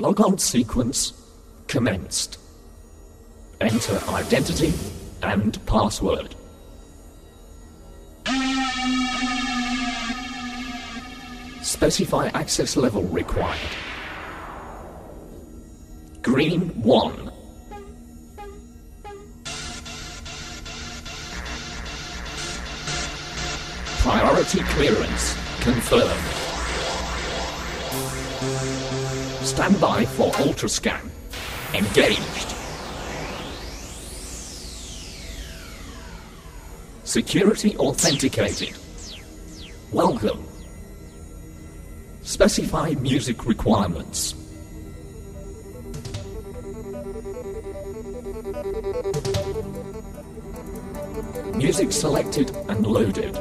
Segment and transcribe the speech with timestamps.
[0.00, 1.12] Logon sequence
[1.68, 2.38] commenced.
[3.60, 4.72] Enter identity
[5.22, 6.34] and password.
[11.60, 13.58] Specify access level required.
[16.22, 17.30] Green 1.
[23.98, 26.39] Priority clearance confirmed.
[29.60, 31.10] Stand by for ultrascan.
[31.74, 32.54] Engaged.
[37.04, 38.74] Security authenticated.
[39.92, 40.48] Welcome.
[42.22, 44.34] Specify music requirements.
[51.54, 53.36] Music selected and loaded.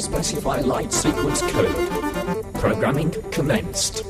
[0.00, 2.54] Specify light sequence code.
[2.54, 4.09] Programming commenced.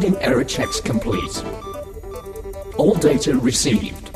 [0.00, 1.44] Coding error checks complete.
[2.78, 4.06] All data received.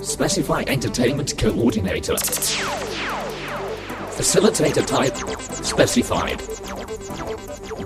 [0.00, 2.14] Specify entertainment coordinator.
[4.14, 5.16] Facilitator type
[5.64, 6.38] specified.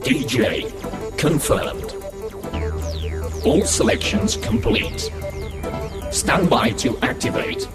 [0.04, 0.68] DJ
[1.16, 1.94] confirmed.
[3.46, 5.10] All selections complete.
[6.10, 7.66] Stand by to activate.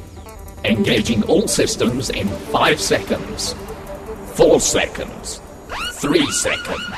[0.65, 3.55] Engaging all systems in 5 seconds.
[4.35, 5.41] 4 seconds.
[5.93, 6.92] 3 seconds.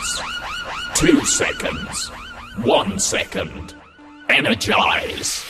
[0.95, 2.07] 2 seconds.
[2.63, 3.75] 1 second.
[4.29, 5.44] Energize.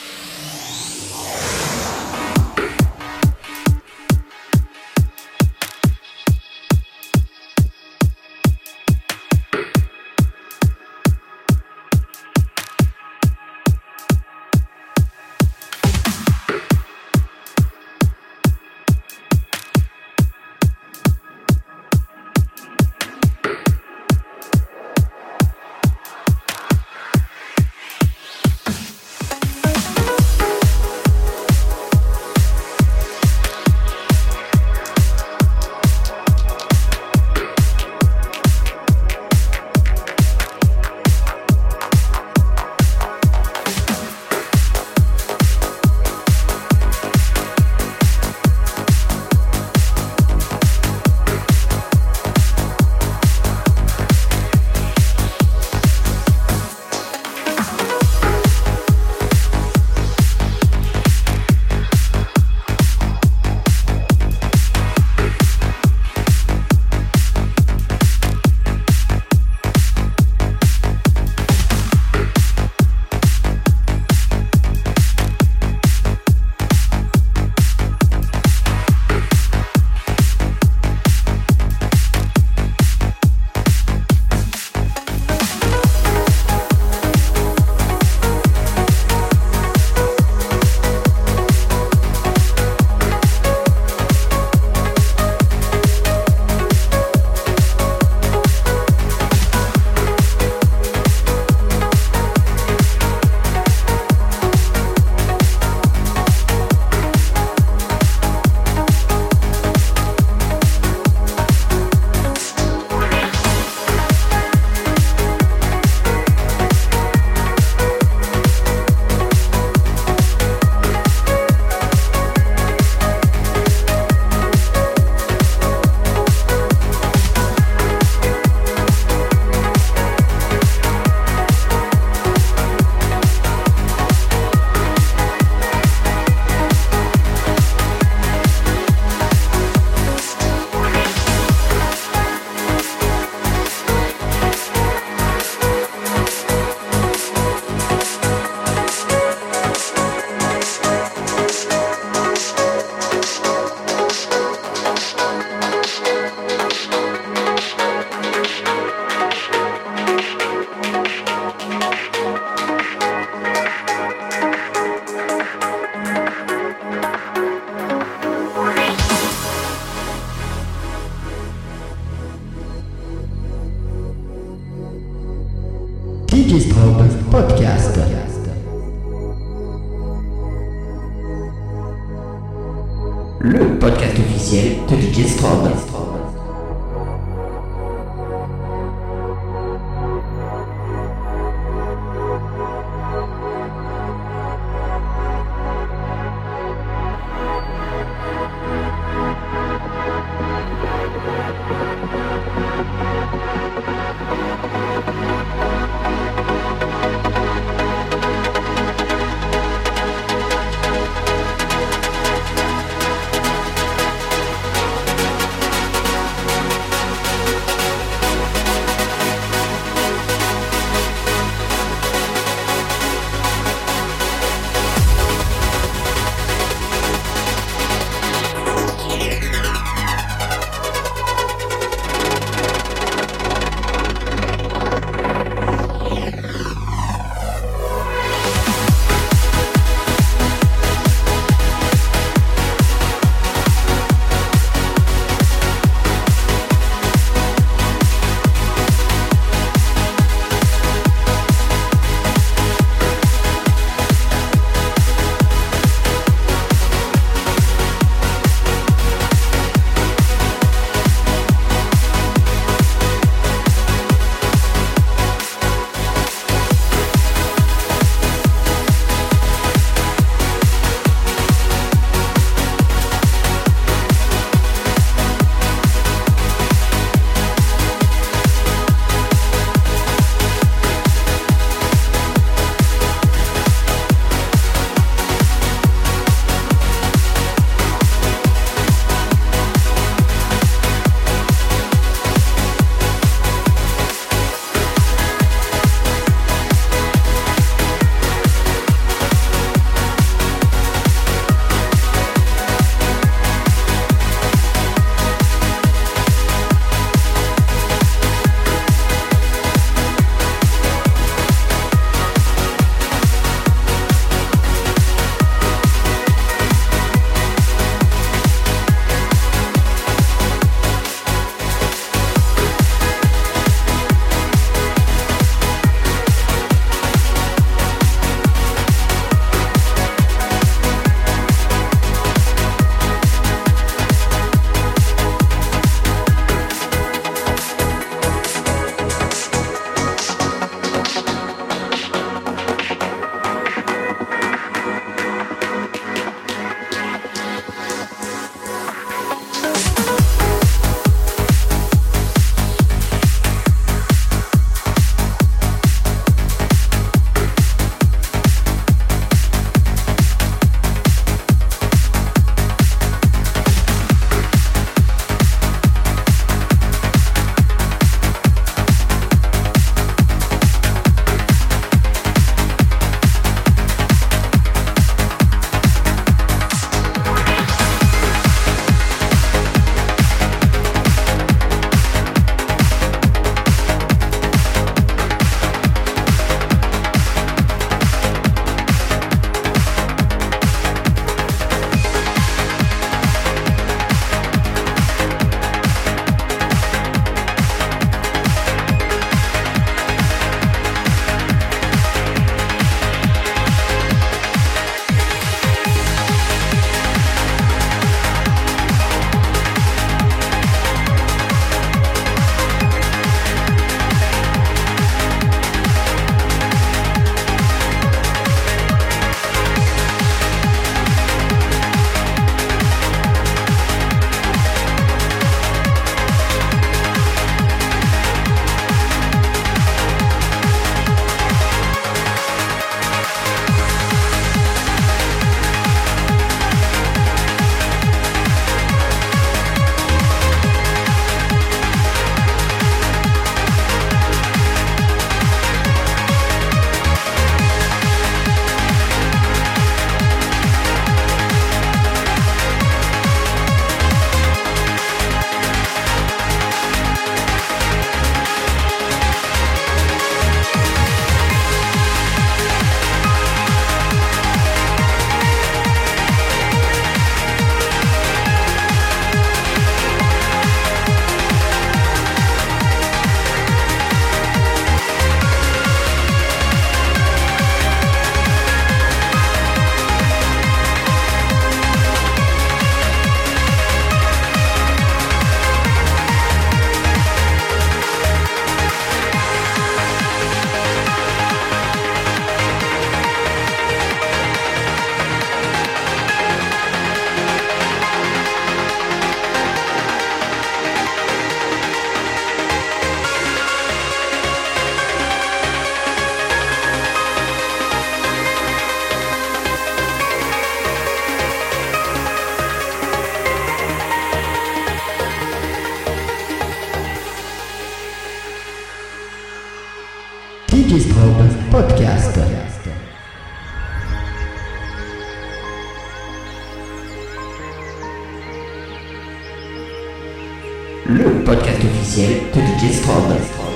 [531.08, 533.75] Le podcast officiel de DJ Strobe.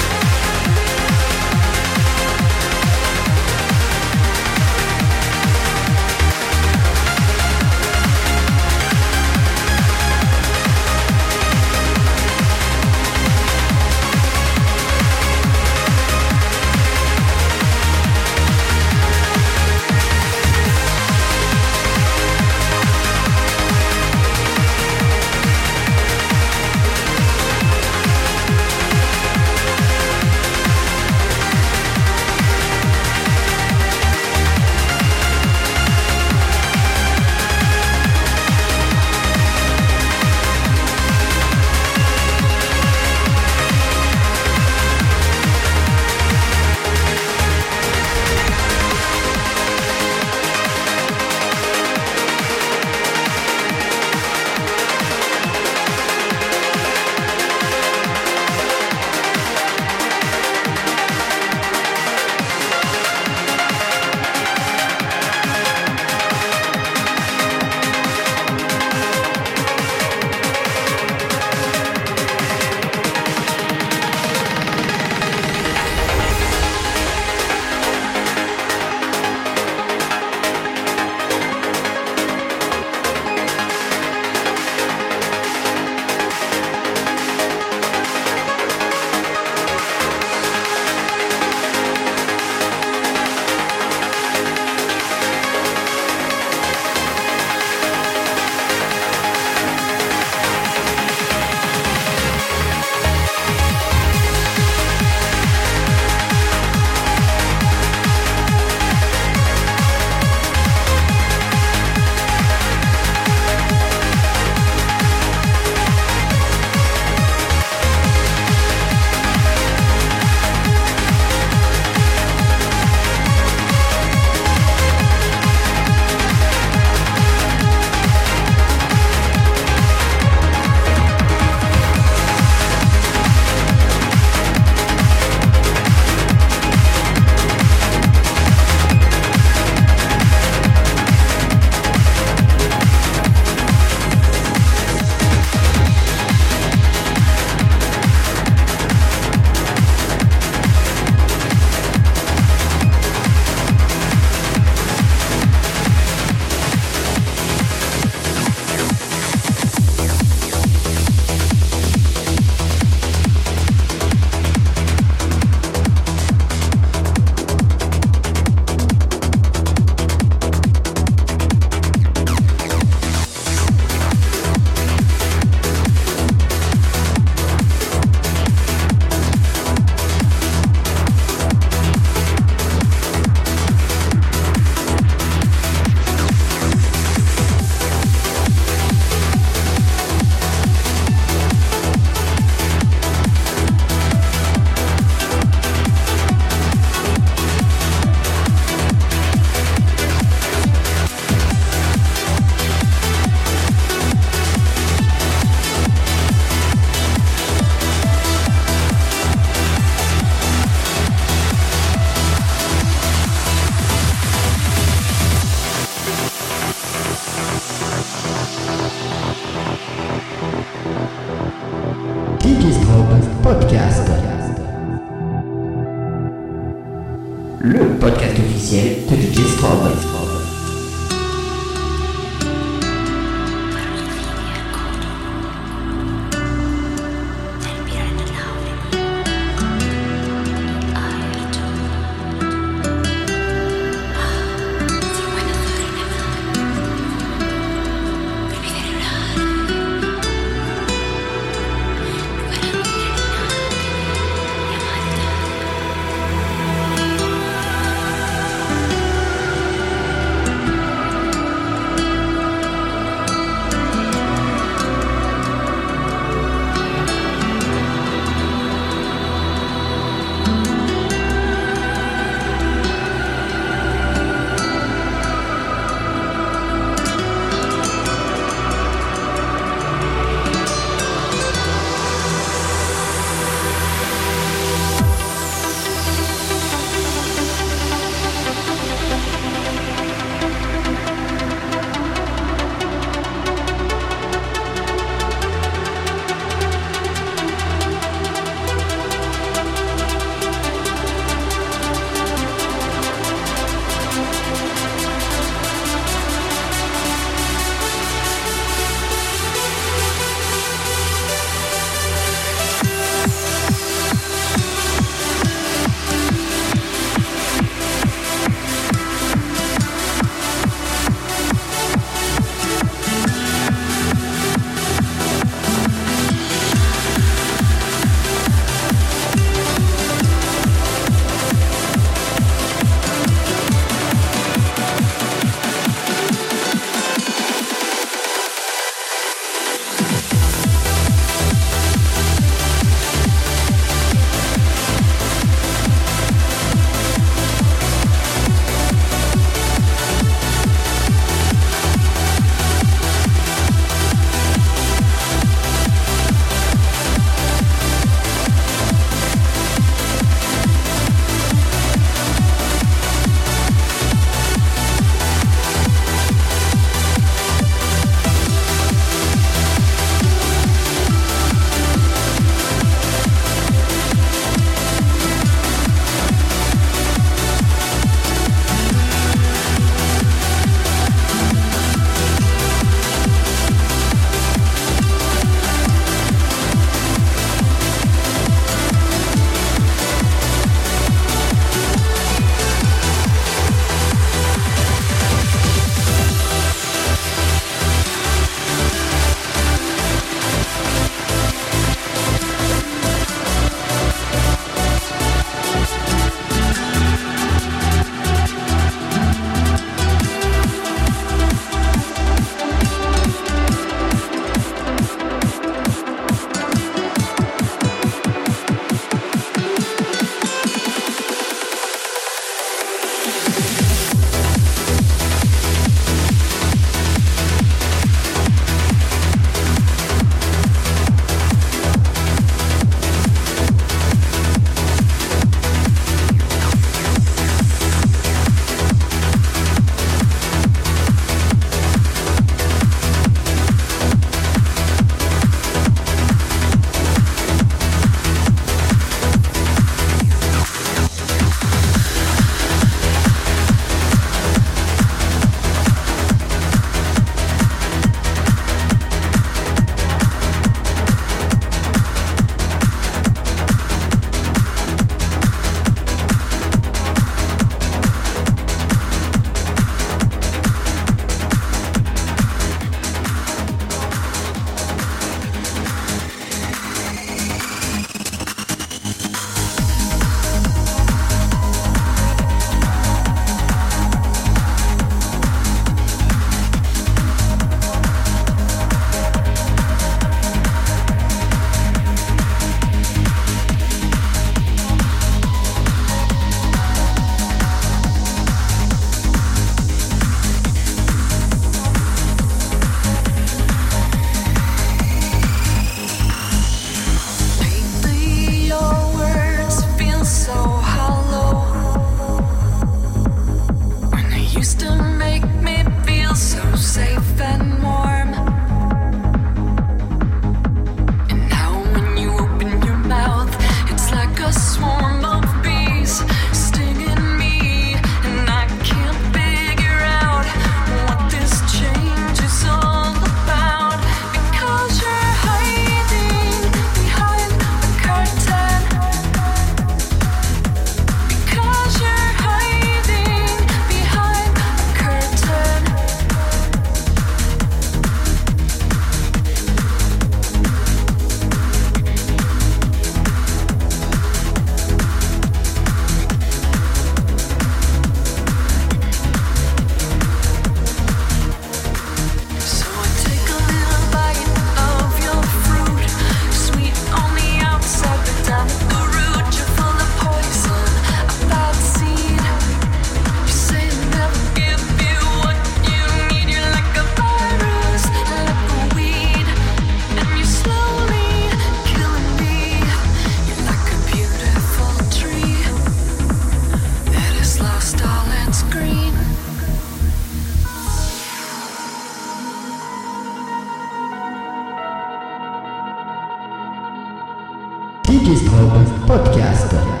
[599.11, 600.00] podcast.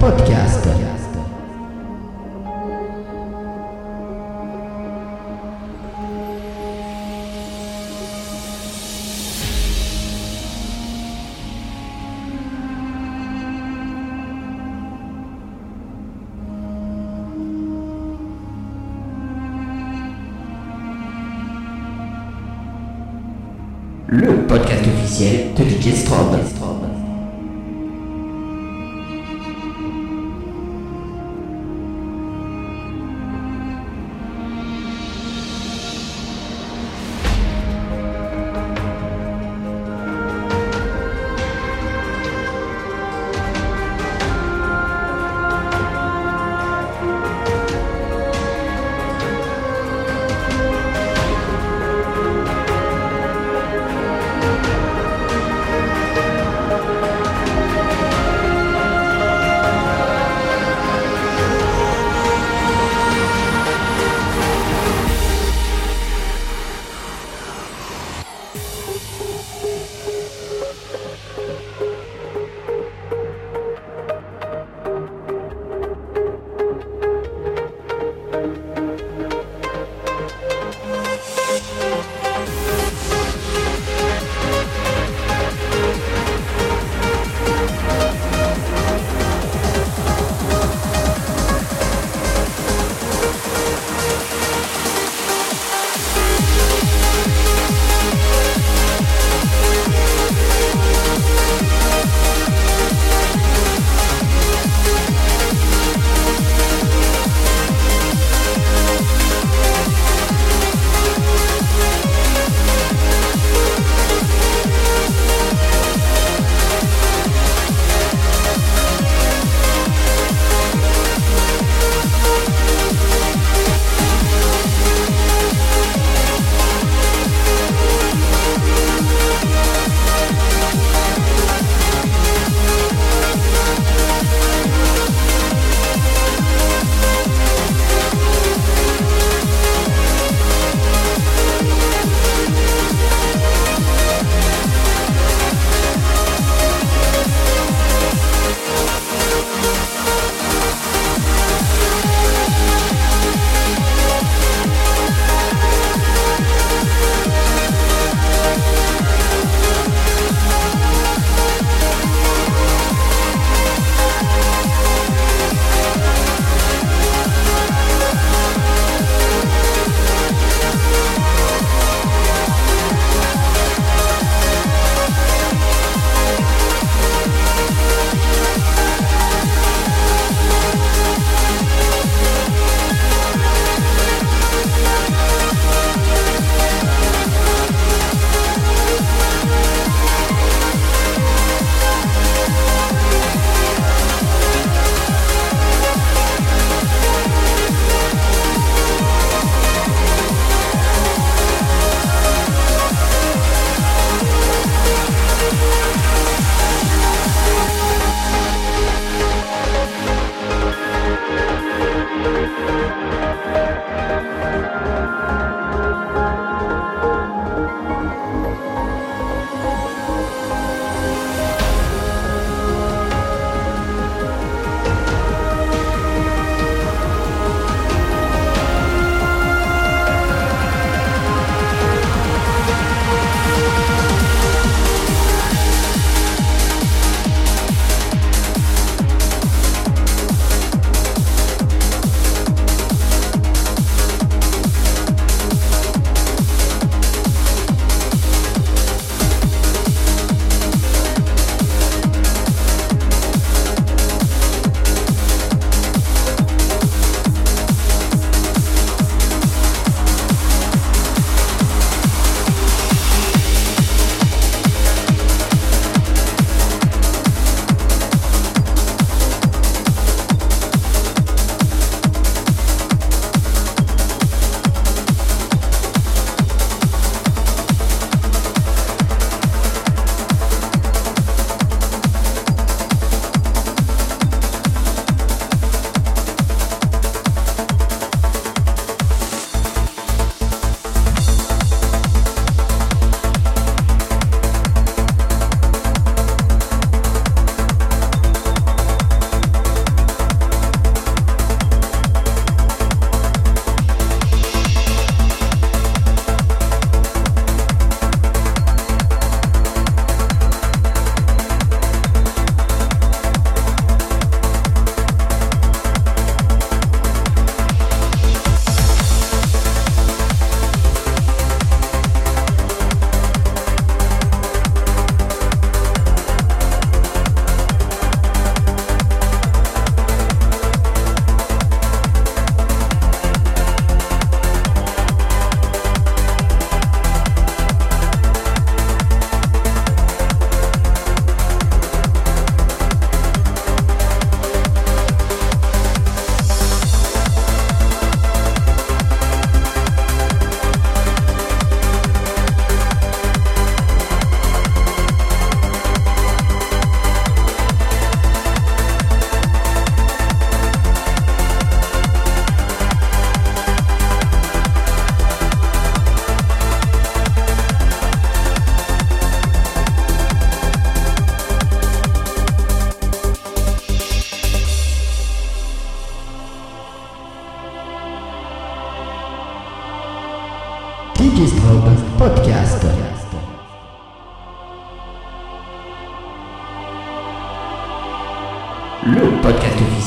[0.00, 0.91] Podcast.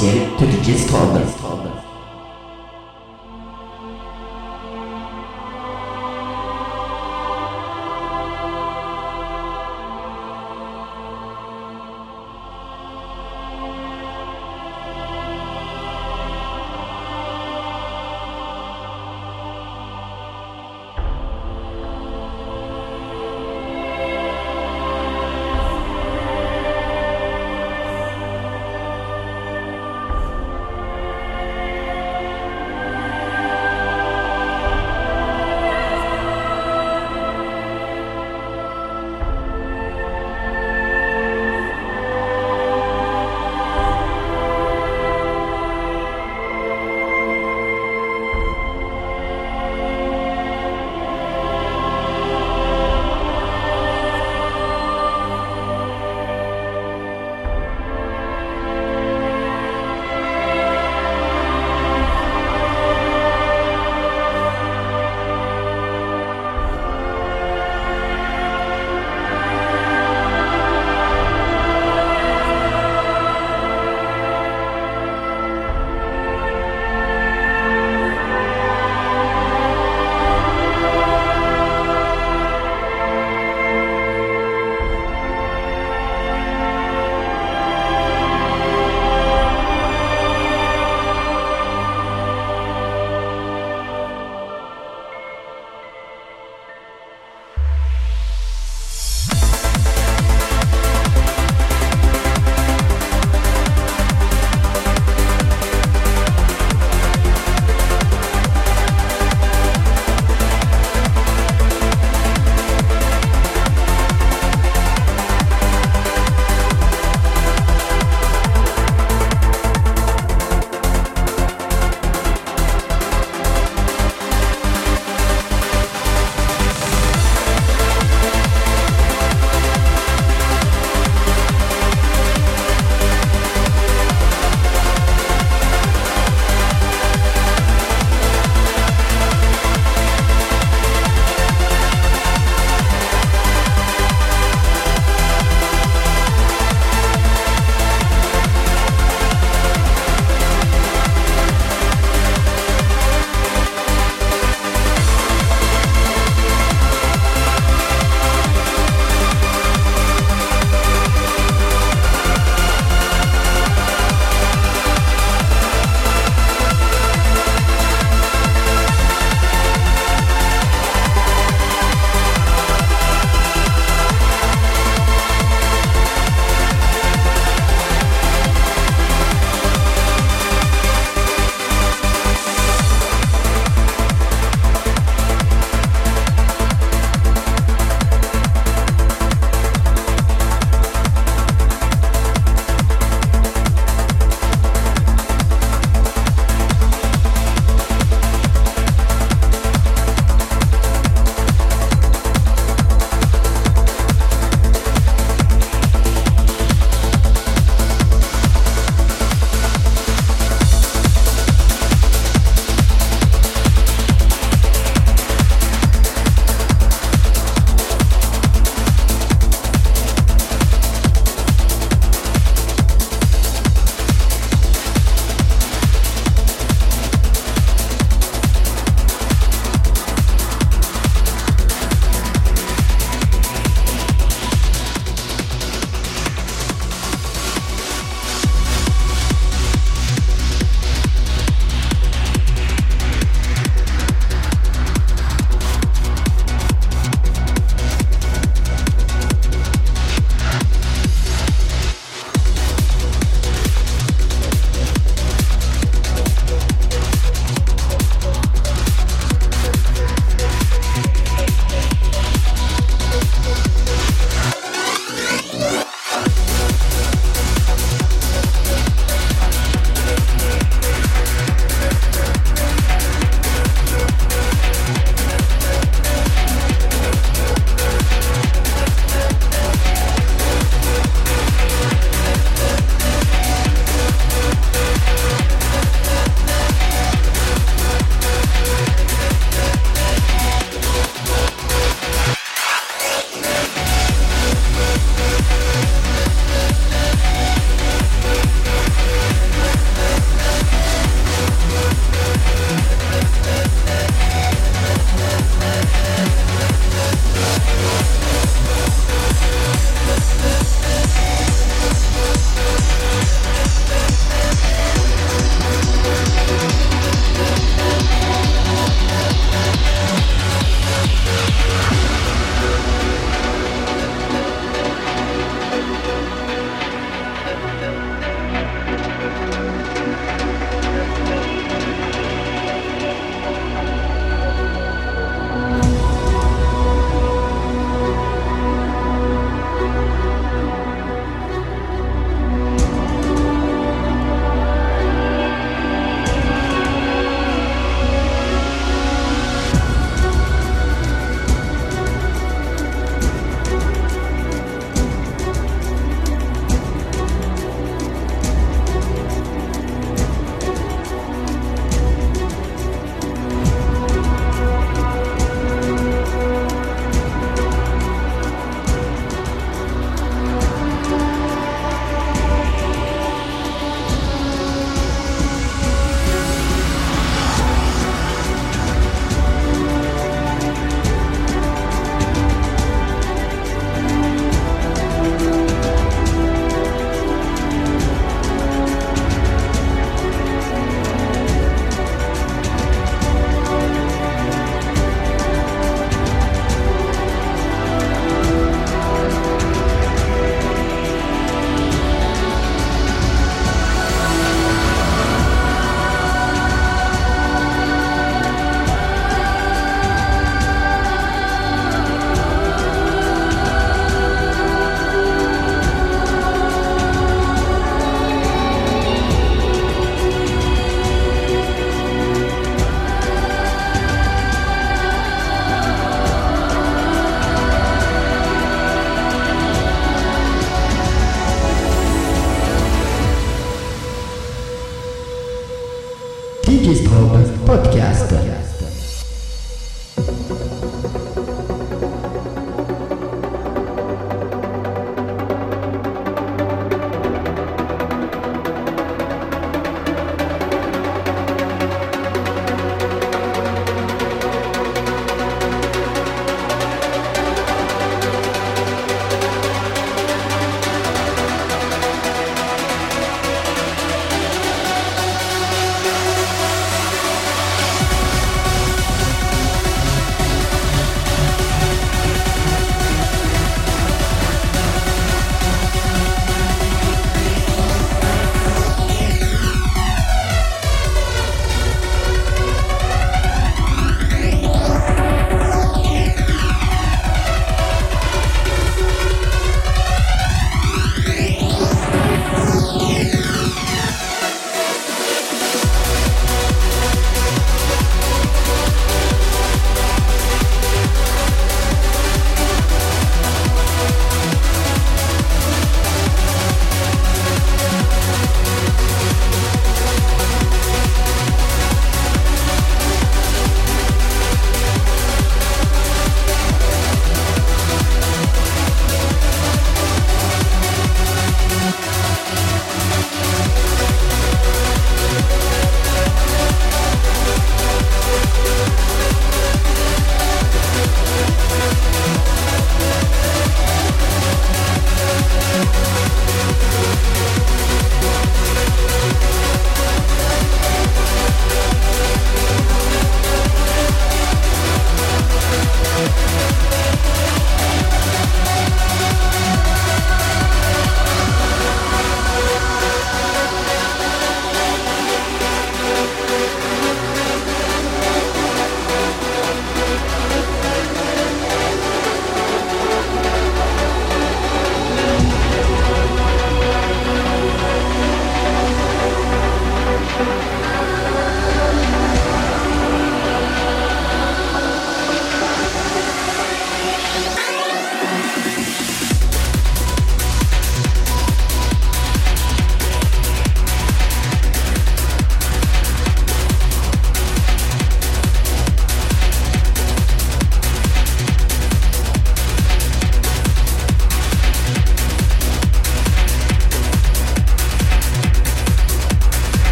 [0.00, 1.49] Officiel de DJ.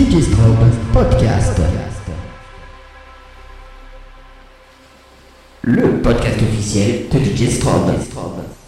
[0.00, 1.60] DJ Strobe Podcast.
[5.60, 8.59] Le podcast officiel de DJ Strobe.